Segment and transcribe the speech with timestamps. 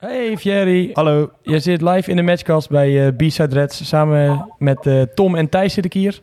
[0.00, 0.90] Hey Thierry.
[0.92, 1.30] Hallo.
[1.42, 5.48] Je zit live in de matchcast bij uh, B-Side Reds samen met uh, Tom en
[5.48, 6.20] Thijs zit ik hier.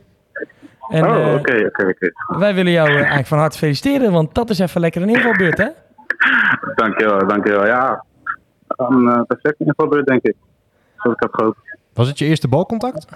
[0.89, 2.11] En, oh, oké, okay, oké, okay, oké.
[2.27, 2.39] Okay.
[2.39, 5.57] Wij willen jou uh, eigenlijk van harte feliciteren, want dat is even lekker een invalbeurt,
[5.57, 5.67] hè?
[6.75, 7.65] dankjewel, dankjewel.
[7.65, 8.03] Ja,
[8.67, 10.35] een perfecte invalbeurt, denk ik.
[10.95, 11.57] Zoals ik heb gehoopt.
[11.93, 13.07] Was het je eerste balcontact?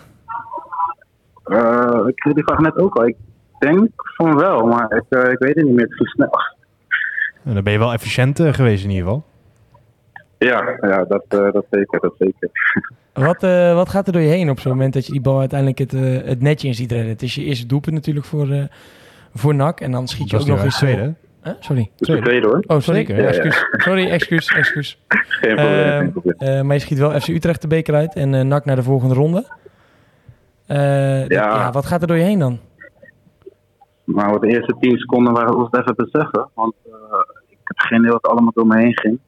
[2.07, 3.07] ik kreeg die vraag net ook al.
[3.07, 3.17] Ik
[3.59, 6.39] denk van wel, maar ik, ik weet het niet meer te snel.
[7.43, 9.29] En dan ben je wel efficiënt geweest in ieder geval.
[10.45, 12.49] Ja, ja dat, uh, dat zeker, dat zeker.
[13.13, 15.39] Wat, uh, wat gaat er door je heen op zo'n moment dat je die bal
[15.39, 17.09] uiteindelijk het, uh, het netje in ziet redden?
[17.09, 18.67] Het is je eerste doelpunt natuurlijk voor,
[19.33, 20.77] voor NAC en dan schiet je ook nog eens...
[20.77, 21.13] tweede,
[21.43, 21.53] huh?
[21.59, 21.91] Sorry.
[21.95, 22.23] Tweede.
[22.23, 22.63] tweede hoor.
[22.67, 23.05] Oh, sorry.
[23.07, 23.55] Ja, excuus.
[23.71, 23.79] Ja.
[23.79, 24.99] Sorry, excuus, excuus.
[25.07, 26.65] Geen probleem, geen Ehm, probleem.
[26.65, 29.45] maar je schiet wel FC Utrecht de beker uit en NAC naar de volgende ronde.
[30.67, 31.25] ja.
[31.27, 31.71] ja.
[31.71, 32.59] Wat gaat er door je heen dan?
[34.05, 36.73] Nou, de eerste tien seconden waren ons even beseffen, want
[37.49, 39.19] ik heb geen idee wat allemaal door me heen ging.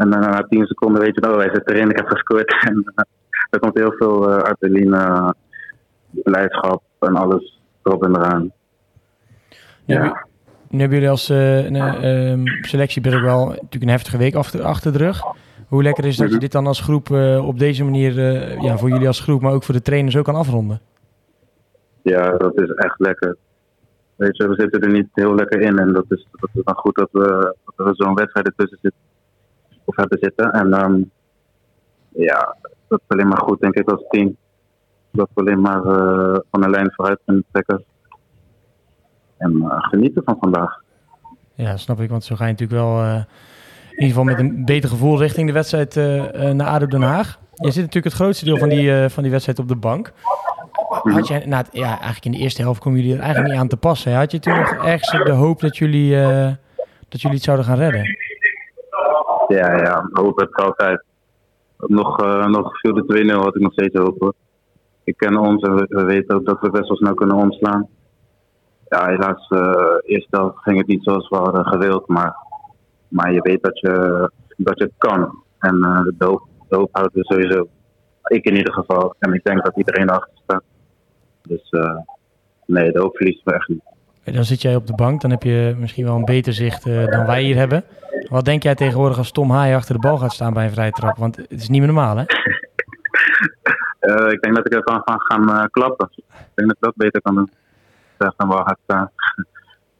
[0.00, 2.54] En dan na tien seconden weet je, oh, hij zit erin, ik heb gescoord.
[2.68, 3.04] En uh,
[3.50, 5.34] er komt heel veel uh, adrenaline,
[6.10, 8.52] blijdschap en alles erop en eraan.
[9.84, 10.00] Nu, ja.
[10.00, 10.26] hebben,
[10.68, 14.92] nu hebben jullie als uh, um, selectie ook wel natuurlijk een heftige week achter, achter
[14.92, 15.22] de rug.
[15.66, 17.10] Hoe lekker is dat je dit dan als groep
[17.42, 18.20] op deze manier,
[18.62, 20.80] ja, voor jullie als groep, maar ook voor de trainers ook kan afronden?
[22.02, 23.36] Ja, dat is echt lekker.
[24.16, 26.74] Weet je, we zitten er niet heel lekker in en dat is, dat is dan
[26.74, 28.92] goed dat we, dat er zo'n wedstrijd ertussen zit
[29.90, 30.52] of hebben zitten.
[30.52, 31.10] En um,
[32.08, 32.56] ja,
[32.88, 34.36] dat is alleen maar goed, denk ik, als team.
[35.12, 37.84] Dat we alleen maar uh, van de lijn vooruit kunnen trekken.
[39.36, 40.82] En uh, genieten van vandaag.
[41.54, 44.64] Ja, snap ik, want zo ga je natuurlijk wel uh, in ieder geval met een
[44.64, 45.94] beter gevoel richting de wedstrijd
[46.54, 47.38] naar ADO Den Haag.
[47.54, 50.12] Je zit natuurlijk het grootste deel van die, van die wedstrijd op de bank.
[50.88, 53.68] Had je, nou, ja, eigenlijk in de eerste helft komen jullie er eigenlijk niet aan
[53.68, 54.14] te passen.
[54.14, 56.10] Had je toen nog ergens de hoop dat jullie,
[57.08, 58.16] dat jullie het zouden gaan redden?
[59.50, 61.02] Ja, ja, hoop het altijd.
[61.78, 64.34] Nog, uh, nog viel de 2-0 had ik nog steeds hopen.
[65.04, 67.88] Ik ken ons en we, we, weten ook dat we best wel snel kunnen omslaan.
[68.88, 72.36] Ja, helaas, uh, eerst ging het niet zoals we hadden gewild, maar,
[73.08, 75.42] maar je weet dat je, dat je het kan.
[75.58, 77.68] En uh, de, hoop, de hoop houdt er sowieso.
[78.22, 79.14] Ik in ieder geval.
[79.18, 80.62] En ik denk dat iedereen erachter staat.
[81.42, 81.70] Dus
[82.66, 83.89] nee, de hoop verliezen we echt niet.
[84.24, 87.26] Dan zit jij op de bank, dan heb je misschien wel een beter zicht dan
[87.26, 87.84] wij hier hebben.
[88.28, 90.90] Wat denk jij tegenwoordig als Tom Haaien achter de bal gaat staan bij een vrije
[90.90, 91.16] trap?
[91.16, 92.24] Want het is niet meer normaal, hè?
[94.00, 96.10] uh, ik denk dat ik ervan ga gaan uh, klappen.
[96.16, 97.50] Ik denk dat ik dat beter kan doen.
[98.16, 99.10] Dat aan bal gaat staan.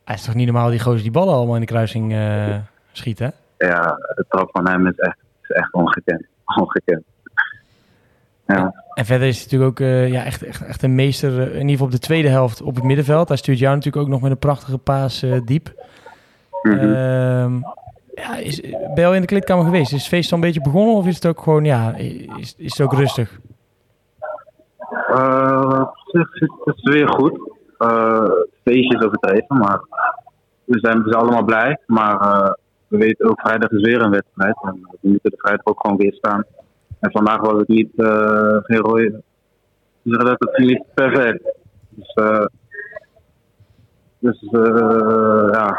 [0.05, 2.15] Hij is toch niet normaal die gozer die ballen allemaal in de kruising
[2.93, 3.29] schiet, hè?
[3.59, 3.83] Ja,
[4.15, 6.27] de trap van hem is echt, is echt ongekend.
[6.45, 7.05] Ongekend.
[8.57, 8.85] Ja.
[8.95, 11.71] En verder is hij natuurlijk ook uh, ja, echt, echt, echt een meester, in ieder
[11.71, 13.29] geval op de tweede helft op het middenveld.
[13.29, 15.73] Hij stuurt jou natuurlijk ook nog met een prachtige paas uh, diep.
[16.63, 17.65] Mm -hmm.
[18.15, 19.93] ja, is, ben je al in de kleedkamer geweest?
[19.93, 22.79] Is het feest al een beetje begonnen of is het ook gewoon, ja, is, is
[22.79, 23.41] het ook rustig?
[26.13, 27.39] Het is weer goed.
[27.79, 28.31] Uh,
[28.65, 29.81] feestje is overdreven, maar
[30.65, 31.79] we zijn dus allemaal blij.
[31.87, 32.19] Maar
[32.89, 34.57] we weten ook, vrijdag is weer een wedstrijd.
[34.63, 36.45] En we moeten de vrijdag ook gewoon weer staan.
[37.01, 39.23] En vandaag was het niet, uh, geen rode.
[40.03, 41.55] Dus dat het niet perfect.
[41.89, 42.15] Dus,
[44.19, 44.49] dus
[45.53, 45.77] ja,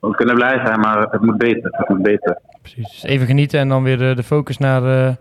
[0.00, 1.68] we kunnen blij zijn, maar het moet beter.
[1.70, 2.38] Het moet beter.
[2.62, 3.02] Precies.
[3.02, 5.14] Even genieten en dan weer de, de focus naar, uh,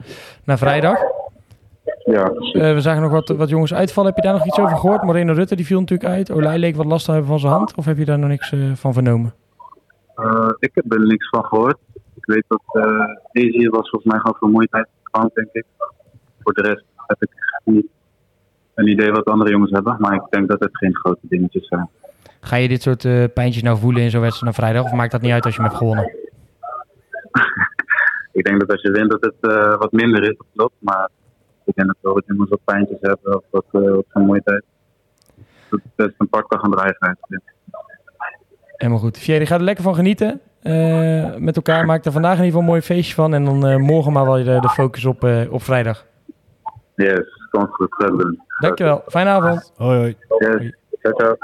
[0.44, 0.98] naar vrijdag.
[2.06, 2.54] Ja, precies.
[2.54, 4.14] Uh, we zagen nog wat, wat jongens uitvallen.
[4.14, 5.04] Heb je daar nog iets over gehoord?
[5.04, 6.32] Moreno Rutte die viel natuurlijk uit.
[6.32, 7.76] Olij leek wat last te hebben van zijn hand.
[7.76, 9.34] Of heb je daar nog niks uh, van vernomen?
[10.60, 11.78] ik heb er niks van gehoord.
[12.30, 12.84] Ik weet dat
[13.32, 15.66] deze hier was volgens mij gewoon vermoeidheid krank, denk ik.
[16.40, 17.30] Voor de rest heb ik
[17.64, 17.88] niet
[18.74, 19.96] een idee wat andere jongens hebben.
[20.00, 21.90] Maar ik denk dat het geen grote dingetjes zijn.
[22.40, 24.92] Ga je dit soort uh, pijntjes nou voelen in zo'n wedstrijd naar vrijdag?
[24.92, 26.06] Of maakt dat niet uit als je hem hebt gewonnen?
[28.40, 30.76] ik denk dat als je wint dat het uh, wat minder is, dat klopt.
[30.80, 31.10] Maar
[31.66, 34.64] ik denk dat wel dat jongens wat pijntjes hebben of wat, uh, wat vermoeidheid.
[35.70, 37.18] Dat het best een pak kan gaan dreigen.
[38.76, 39.14] Helemaal goed.
[39.14, 40.42] Thierry, ga er lekker van genieten.
[40.64, 43.34] Uh, met elkaar maak er vandaag in ieder geval een mooi feestje van.
[43.34, 46.06] En dan uh, morgen maar wel de, de focus op, uh, op vrijdag.
[46.96, 47.96] Yes, komt goed.
[48.60, 49.04] Dankjewel.
[49.08, 49.72] Fijne avond.
[49.76, 50.16] Hoi hoi.
[50.38, 50.74] Yes.
[51.02, 51.38] Ciao, ciao.